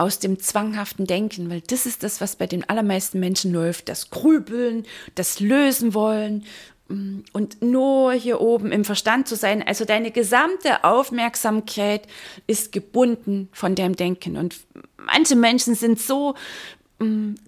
[0.00, 4.08] aus dem zwanghaften Denken, weil das ist das, was bei den allermeisten Menschen läuft, das
[4.08, 6.44] Grübeln, das Lösen wollen
[6.88, 9.62] mm, und nur hier oben im Verstand zu sein.
[9.62, 12.06] Also deine gesamte Aufmerksamkeit
[12.46, 14.38] ist gebunden von deinem Denken.
[14.38, 14.56] Und
[14.96, 16.34] manche Menschen sind so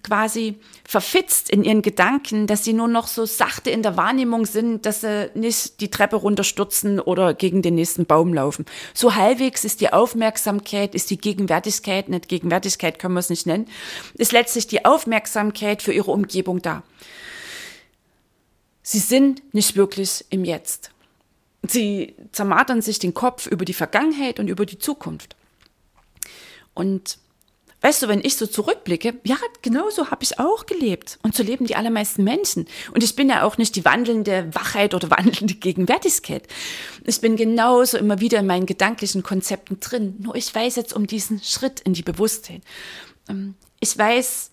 [0.01, 4.87] quasi verfitzt in ihren Gedanken, dass sie nur noch so sachte in der Wahrnehmung sind,
[4.87, 8.65] dass sie nicht die Treppe runterstürzen oder gegen den nächsten Baum laufen.
[8.95, 13.67] So halbwegs ist die Aufmerksamkeit, ist die Gegenwärtigkeit, nicht Gegenwärtigkeit können wir es nicht nennen,
[14.15, 16.81] ist letztlich die Aufmerksamkeit für ihre Umgebung da.
[18.81, 20.89] Sie sind nicht wirklich im Jetzt.
[21.61, 25.35] Sie zermatern sich den Kopf über die Vergangenheit und über die Zukunft.
[26.73, 27.19] Und
[27.83, 31.19] Weißt du, wenn ich so zurückblicke, ja, genau so habe ich auch gelebt.
[31.21, 32.65] Und so leben die allermeisten Menschen.
[32.93, 36.47] Und ich bin ja auch nicht die wandelnde Wachheit oder wandelnde Gegenwärtigkeit.
[37.03, 40.15] Ich bin genauso immer wieder in meinen gedanklichen Konzepten drin.
[40.19, 42.61] Nur ich weiß jetzt um diesen Schritt in die Bewusstheit.
[43.27, 44.51] Ähm, ich weiß,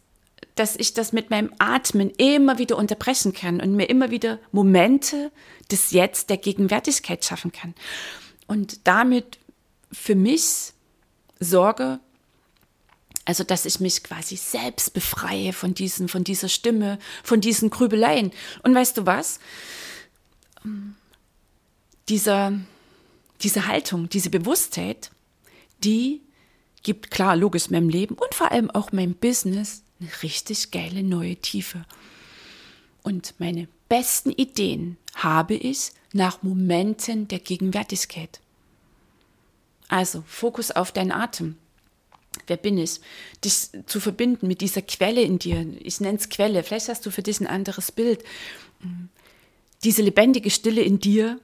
[0.57, 5.31] dass ich das mit meinem Atmen immer wieder unterbrechen kann und mir immer wieder Momente
[5.71, 7.77] des Jetzt der Gegenwärtigkeit schaffen kann.
[8.49, 9.39] Und damit
[9.93, 10.73] für mich
[11.39, 12.01] sorge,
[13.25, 18.33] also, dass ich mich quasi selbst befreie von diesen, von dieser Stimme, von diesen Grübeleien.
[18.63, 19.41] Und weißt du was?
[22.09, 22.59] Dieser,
[23.43, 25.11] diese Haltung, diese Bewusstheit,
[25.85, 26.23] die
[26.83, 31.37] gibt klar, logisch meinem Leben und vor allem auch meinem Business eine richtig geile neue
[31.37, 31.85] Tiefe.
[33.03, 38.41] Und meine besten Ideen habe ich nach Momenten der Gegenwärtigkeit.
[39.89, 41.57] Also Fokus auf deinen Atem
[42.47, 43.01] wer bin ich,
[43.45, 45.67] dich zu verbinden mit dieser Quelle in dir.
[45.81, 48.23] Ich nenne es Quelle, vielleicht hast du für dich ein anderes Bild.
[49.85, 51.41] Diese lebendige Stille in dir,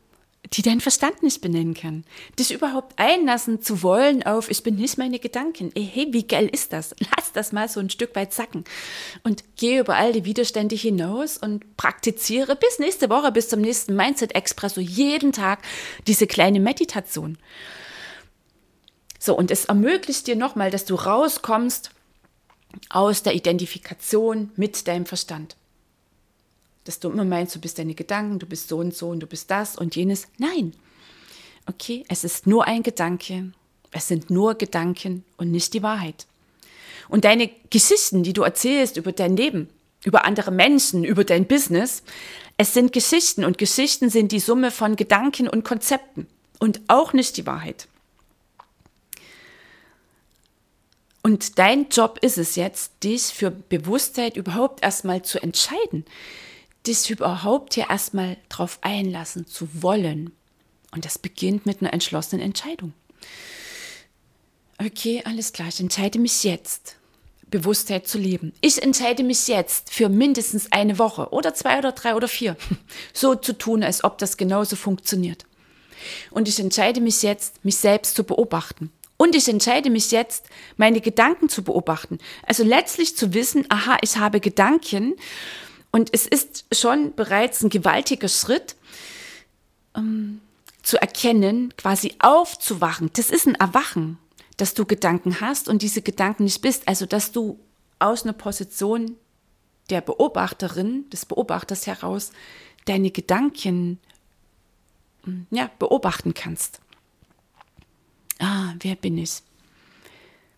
[0.52, 2.04] die dein Verstand nicht benennen kann.
[2.38, 5.70] Dich überhaupt einlassen zu wollen auf, ich bin nicht meine Gedanken.
[5.74, 6.94] Ey, hey, wie geil ist das?
[7.16, 8.64] Lass das mal so ein Stück weit sacken.
[9.24, 13.96] Und geh über all die Widerstände hinaus und praktiziere bis nächste Woche, bis zum nächsten
[13.96, 15.62] Mindset Expresso jeden Tag
[16.06, 17.38] diese kleine Meditation.
[19.26, 21.90] So, und es ermöglicht dir nochmal, dass du rauskommst
[22.90, 25.56] aus der Identifikation mit deinem Verstand.
[26.84, 29.26] Dass du immer meinst, du bist deine Gedanken, du bist so und so und du
[29.26, 30.28] bist das und jenes.
[30.38, 30.74] Nein.
[31.66, 33.50] Okay, es ist nur ein Gedanke.
[33.90, 36.28] Es sind nur Gedanken und nicht die Wahrheit.
[37.08, 39.68] Und deine Geschichten, die du erzählst über dein Leben,
[40.04, 42.04] über andere Menschen, über dein Business,
[42.58, 46.28] es sind Geschichten und Geschichten sind die Summe von Gedanken und Konzepten
[46.60, 47.88] und auch nicht die Wahrheit.
[51.26, 56.04] Und dein Job ist es jetzt, dich für Bewusstheit überhaupt erstmal zu entscheiden,
[56.86, 60.30] dich überhaupt hier erstmal drauf einlassen zu wollen.
[60.92, 62.92] Und das beginnt mit einer entschlossenen Entscheidung.
[64.78, 66.94] Okay, alles klar, ich entscheide mich jetzt,
[67.50, 68.52] Bewusstheit zu leben.
[68.60, 72.56] Ich entscheide mich jetzt für mindestens eine Woche oder zwei oder drei oder vier,
[73.12, 75.44] so zu tun, als ob das genauso funktioniert.
[76.30, 78.92] Und ich entscheide mich jetzt, mich selbst zu beobachten.
[79.16, 82.18] Und ich entscheide mich jetzt, meine Gedanken zu beobachten.
[82.46, 85.14] Also letztlich zu wissen, aha, ich habe Gedanken.
[85.90, 88.76] Und es ist schon bereits ein gewaltiger Schritt,
[89.96, 90.40] ähm,
[90.82, 93.10] zu erkennen, quasi aufzuwachen.
[93.14, 94.18] Das ist ein Erwachen,
[94.56, 96.86] dass du Gedanken hast und diese Gedanken nicht bist.
[96.86, 97.58] Also, dass du
[97.98, 99.16] aus einer Position
[99.90, 102.32] der Beobachterin, des Beobachters heraus,
[102.84, 103.98] deine Gedanken
[105.50, 106.80] ja, beobachten kannst.
[108.38, 109.42] Ah, wer bin ich?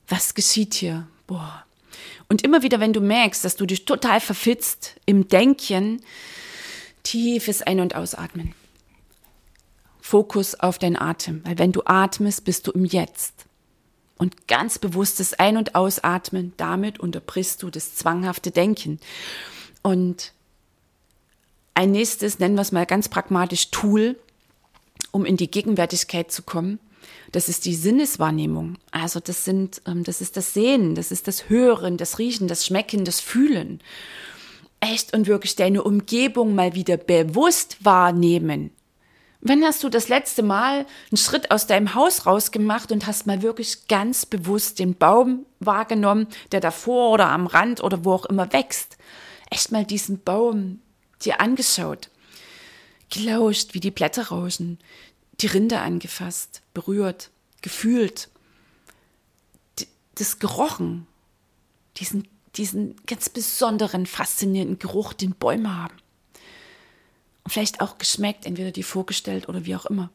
[0.08, 1.06] Was geschieht hier?
[1.26, 1.64] Boah.
[2.28, 6.02] Und immer wieder, wenn du merkst, dass du dich total verfitzt im Denken,
[7.02, 8.54] tiefes Ein- und Ausatmen.
[10.00, 13.44] Fokus auf deinen Atem, weil wenn du atmest, bist du im Jetzt.
[14.16, 18.98] Und ganz bewusstes Ein- und Ausatmen, damit unterbrichst du das zwanghafte Denken.
[19.82, 20.32] Und
[21.74, 24.18] ein nächstes, nennen wir es mal ganz pragmatisch, Tool,
[25.12, 26.80] um in die Gegenwärtigkeit zu kommen,
[27.33, 28.77] das ist die Sinneswahrnehmung.
[28.90, 32.66] Also das sind, ähm, das ist das Sehen, das ist das Hören, das Riechen, das
[32.66, 33.81] Schmecken, das Fühlen.
[34.81, 38.71] Echt und wirklich deine Umgebung mal wieder bewusst wahrnehmen.
[39.40, 43.42] Wann hast du das letzte Mal einen Schritt aus deinem Haus rausgemacht und hast mal
[43.42, 48.53] wirklich ganz bewusst den Baum wahrgenommen, der davor oder am Rand oder wo auch immer
[48.53, 48.99] wächst?
[49.51, 50.81] echt mal diesen Baum
[51.23, 52.11] dir angeschaut,
[53.11, 54.79] gelauscht, wie die Blätter rauschen,
[55.40, 57.31] die Rinde angefasst, berührt,
[57.62, 58.29] gefühlt,
[60.14, 61.07] das gerochen,
[61.96, 65.94] diesen, diesen ganz besonderen, faszinierenden Geruch, den Bäume haben.
[67.44, 70.11] Und vielleicht auch geschmeckt, entweder die vorgestellt oder wie auch immer.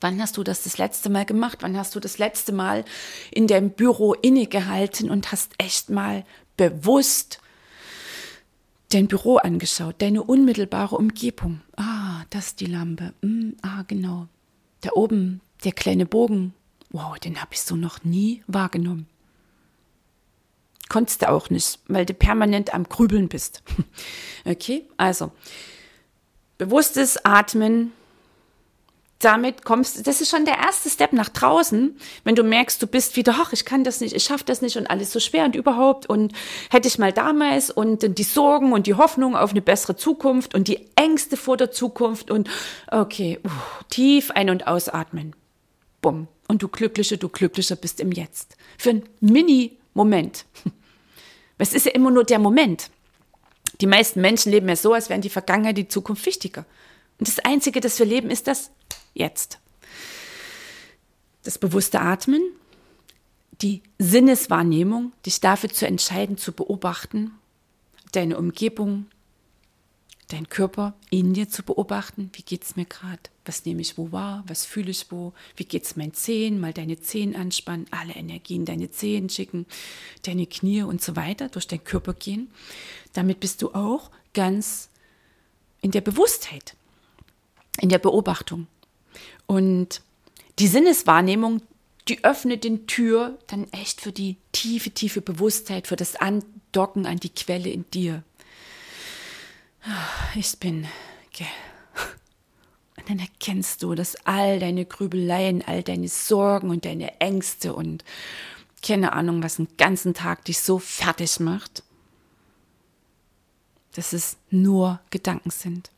[0.00, 1.58] Wann hast du das das letzte Mal gemacht?
[1.60, 2.86] Wann hast du das letzte Mal
[3.30, 6.24] in deinem Büro innegehalten und hast echt mal
[6.56, 7.38] bewusst
[8.88, 11.60] dein Büro angeschaut, deine unmittelbare Umgebung?
[11.76, 11.99] Ah,
[12.30, 13.12] das ist die Lampe.
[13.22, 14.28] Mm, ah, genau.
[14.80, 16.54] Da oben der kleine Bogen.
[16.90, 19.06] Wow, den habe ich so noch nie wahrgenommen.
[20.88, 23.62] Konntest du auch nicht, weil du permanent am Grübeln bist.
[24.44, 25.30] okay, also
[26.58, 27.92] bewusstes Atmen,
[29.20, 33.16] damit kommst, das ist schon der erste Step nach draußen, wenn du merkst, du bist
[33.16, 35.54] wieder, ach, ich kann das nicht, ich schaffe das nicht und alles so schwer und
[35.54, 36.32] überhaupt und
[36.70, 40.68] hätte ich mal damals und die Sorgen und die Hoffnung auf eine bessere Zukunft und
[40.68, 42.48] die Ängste vor der Zukunft und
[42.90, 43.50] okay, uh,
[43.90, 45.36] tief ein- und ausatmen.
[46.00, 46.26] Bumm.
[46.48, 48.56] Und du glücklicher, du glücklicher bist im Jetzt.
[48.78, 50.46] Für einen Mini-Moment.
[51.62, 52.88] Es ist ja immer nur der Moment.
[53.82, 56.64] Die meisten Menschen leben ja so, als wären die Vergangenheit, die Zukunft wichtiger.
[57.18, 58.70] Und das Einzige, das wir leben, ist das
[59.14, 59.58] Jetzt.
[61.42, 62.42] Das bewusste Atmen,
[63.62, 67.32] die Sinneswahrnehmung, dich dafür zu entscheiden, zu beobachten,
[68.12, 69.06] deine Umgebung,
[70.28, 72.30] dein Körper in dir zu beobachten.
[72.34, 73.20] Wie geht es mir gerade?
[73.44, 74.44] Was nehme ich wo wahr?
[74.46, 75.32] Was fühle ich wo?
[75.56, 76.60] Wie geht es meinen Zehen?
[76.60, 79.66] Mal deine Zehen anspannen, alle Energien deine Zehen schicken,
[80.22, 82.50] deine Knie und so weiter durch deinen Körper gehen.
[83.12, 84.88] Damit bist du auch ganz
[85.80, 86.76] in der Bewusstheit
[87.80, 88.66] in der Beobachtung.
[89.46, 90.02] Und
[90.58, 91.62] die Sinneswahrnehmung,
[92.08, 97.18] die öffnet den Tür dann echt für die tiefe, tiefe Bewusstheit, für das Andocken an
[97.18, 98.22] die Quelle in dir.
[100.34, 100.86] Ich bin,
[101.32, 101.46] gell.
[102.96, 108.04] Und dann erkennst du, dass all deine Grübeleien, all deine Sorgen und deine Ängste und
[108.82, 111.82] keine Ahnung, was den ganzen Tag dich so fertig macht,
[113.94, 115.90] dass es nur Gedanken sind.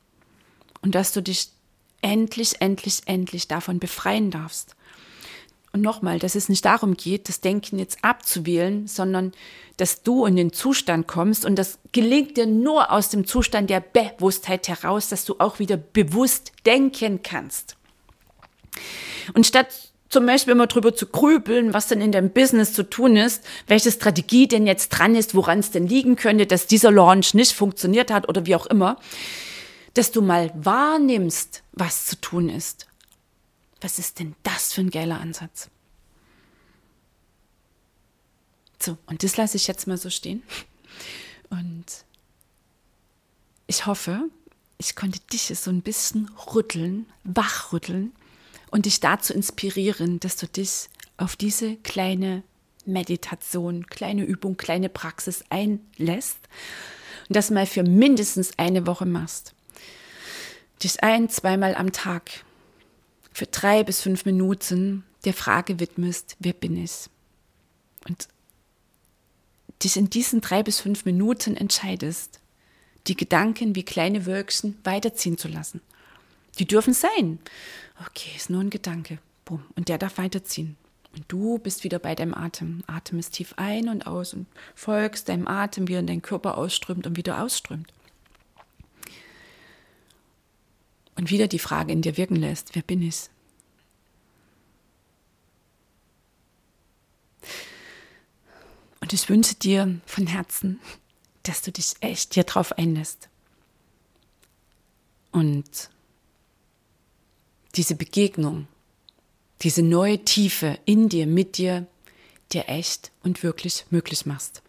[0.80, 1.50] Und dass du dich
[2.02, 4.76] endlich, endlich, endlich davon befreien darfst.
[5.72, 9.32] Und nochmal, dass es nicht darum geht, das Denken jetzt abzuwählen, sondern
[9.78, 13.80] dass du in den Zustand kommst und das gelingt dir nur aus dem Zustand der
[13.80, 17.76] Bewusstheit heraus, dass du auch wieder bewusst denken kannst.
[19.32, 19.68] Und statt
[20.10, 23.90] zum Beispiel immer drüber zu grübeln, was denn in deinem Business zu tun ist, welche
[23.90, 28.10] Strategie denn jetzt dran ist, woran es denn liegen könnte, dass dieser Launch nicht funktioniert
[28.10, 28.98] hat oder wie auch immer,
[29.94, 32.86] dass du mal wahrnimmst, was zu tun ist.
[33.80, 35.68] Was ist denn das für ein geiler Ansatz?
[38.78, 40.42] So, und das lasse ich jetzt mal so stehen.
[41.50, 41.84] Und
[43.66, 44.28] ich hoffe,
[44.78, 48.12] ich konnte dich so ein bisschen rütteln, wachrütteln
[48.70, 52.42] und dich dazu inspirieren, dass du dich auf diese kleine
[52.84, 56.38] Meditation, kleine Übung, kleine Praxis einlässt
[57.28, 59.54] und das mal für mindestens eine Woche machst
[60.82, 62.44] dich ein, zweimal am Tag
[63.32, 67.08] für drei bis fünf Minuten der Frage widmest, wer bin ich?
[68.08, 68.28] Und
[69.82, 72.40] dich in diesen drei bis fünf Minuten entscheidest,
[73.06, 75.80] die Gedanken wie kleine Wölkchen weiterziehen zu lassen.
[76.58, 77.38] Die dürfen sein.
[78.06, 79.18] Okay, ist nur ein Gedanke.
[79.44, 79.64] Bumm.
[79.76, 80.76] Und der darf weiterziehen.
[81.14, 82.82] Und du bist wieder bei deinem Atem.
[82.86, 86.56] Atem ist tief ein und aus und folgst deinem Atem, wie er in deinen Körper
[86.56, 87.92] ausströmt und wieder ausströmt.
[91.16, 93.28] Und wieder die Frage in dir wirken lässt, wer bin ich?
[99.00, 100.80] Und ich wünsche dir von Herzen,
[101.42, 103.28] dass du dich echt hier drauf einlässt.
[105.32, 105.90] Und
[107.74, 108.68] diese Begegnung,
[109.62, 111.86] diese neue Tiefe in dir, mit dir,
[112.52, 114.62] dir echt und wirklich möglich machst.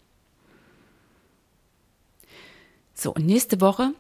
[2.95, 3.93] So, und nächste Woche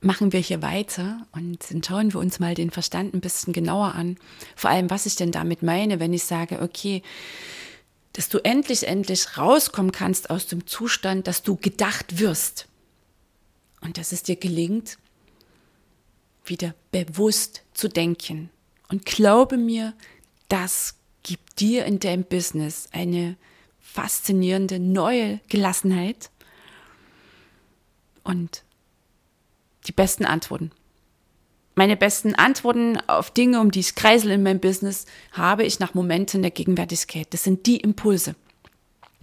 [0.00, 3.94] machen wir hier weiter und dann schauen wir uns mal den Verstand ein bisschen genauer
[3.94, 4.16] an.
[4.56, 7.02] Vor allem, was ich denn damit meine, wenn ich sage, okay,
[8.14, 12.66] dass du endlich, endlich rauskommen kannst aus dem Zustand, dass du gedacht wirst.
[13.82, 14.98] Und dass es dir gelingt,
[16.44, 18.50] wieder bewusst zu denken.
[18.88, 19.94] Und glaube mir,
[20.48, 23.36] das gibt dir in deinem Business eine
[23.78, 26.30] faszinierende neue Gelassenheit
[28.22, 28.64] und
[29.86, 30.70] die besten Antworten.
[31.74, 35.94] Meine besten Antworten auf Dinge, um die ich kreisel in meinem Business, habe ich nach
[35.94, 37.28] Momenten der Gegenwärtigkeit.
[37.32, 38.34] Das sind die Impulse.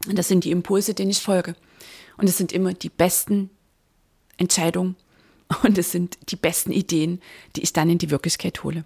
[0.07, 1.55] Und das sind die Impulse, denen ich folge.
[2.17, 3.49] Und es sind immer die besten
[4.37, 4.95] Entscheidungen
[5.63, 7.21] und es sind die besten Ideen,
[7.55, 8.85] die ich dann in die Wirklichkeit hole.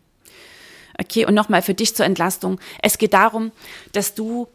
[0.99, 2.59] Okay, und nochmal für dich zur Entlastung.
[2.81, 3.51] Es geht darum,
[3.93, 4.47] dass du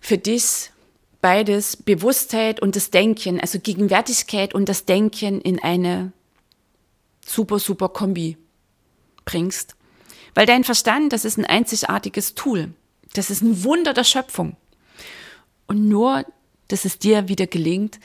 [0.00, 0.70] für dich
[1.20, 6.12] beides, Bewusstheit und das Denken, also Gegenwärtigkeit und das Denken in eine
[7.24, 8.36] super, super Kombi
[9.24, 9.76] bringst.
[10.34, 12.72] Weil dein Verstand, das ist ein einzigartiges Tool.
[13.14, 14.56] Das ist ein Wunder der Schöpfung.
[15.66, 16.24] Und nur,
[16.68, 18.00] dass es dir wieder gelingt,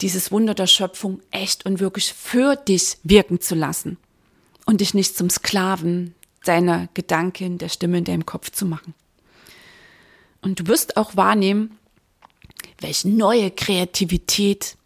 [0.00, 3.98] dieses Wunder der Schöpfung echt und wirklich für dich wirken zu lassen
[4.66, 8.94] und dich nicht zum Sklaven deiner Gedanken, der Stimme in deinem Kopf zu machen.
[10.40, 11.78] Und du wirst auch wahrnehmen,
[12.80, 14.76] welche neue Kreativität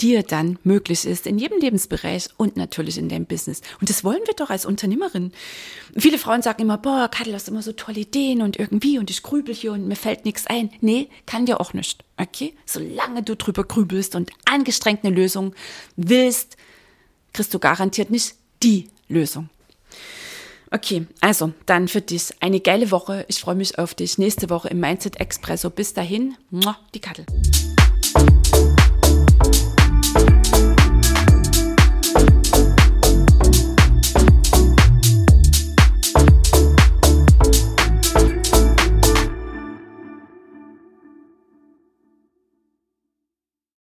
[0.00, 3.60] dir dann möglich ist in jedem Lebensbereich und natürlich in deinem Business.
[3.80, 5.32] Und das wollen wir doch als Unternehmerin.
[5.96, 9.22] Viele Frauen sagen immer, boah, Kattel, hast immer so tolle Ideen und irgendwie und ich
[9.22, 10.70] grübel hier und mir fällt nichts ein.
[10.80, 12.04] Nee, kann dir auch nicht.
[12.16, 12.54] Okay?
[12.66, 15.54] Solange du drüber grübelst und angestrengt eine Lösung
[15.96, 16.56] willst,
[17.32, 19.48] kriegst du garantiert nicht die Lösung.
[20.72, 23.24] Okay, also dann für dich eine geile Woche.
[23.28, 25.68] Ich freue mich auf dich nächste Woche im Mindset Expresso.
[25.68, 26.36] Bis dahin,
[26.94, 27.26] die Kattel.